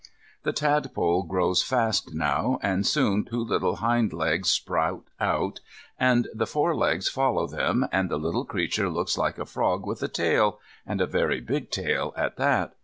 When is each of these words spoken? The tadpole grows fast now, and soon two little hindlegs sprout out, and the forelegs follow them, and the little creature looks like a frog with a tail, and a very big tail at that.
The 0.41 0.51
tadpole 0.51 1.21
grows 1.27 1.61
fast 1.61 2.15
now, 2.15 2.57
and 2.63 2.87
soon 2.87 3.23
two 3.23 3.43
little 3.45 3.75
hindlegs 3.77 4.49
sprout 4.49 5.03
out, 5.19 5.59
and 5.99 6.27
the 6.33 6.47
forelegs 6.47 7.07
follow 7.07 7.45
them, 7.45 7.87
and 7.91 8.09
the 8.09 8.17
little 8.17 8.45
creature 8.45 8.89
looks 8.89 9.15
like 9.15 9.37
a 9.37 9.45
frog 9.45 9.85
with 9.85 10.01
a 10.01 10.07
tail, 10.07 10.59
and 10.87 11.01
a 11.01 11.05
very 11.05 11.39
big 11.39 11.69
tail 11.69 12.15
at 12.17 12.37
that. 12.37 12.73